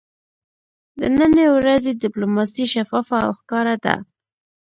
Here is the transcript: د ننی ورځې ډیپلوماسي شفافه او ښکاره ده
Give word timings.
د 0.99 1.01
ننی 1.17 1.47
ورځې 1.57 1.91
ډیپلوماسي 2.03 2.65
شفافه 2.73 3.17
او 3.25 3.31
ښکاره 3.39 3.75
ده 3.85 3.95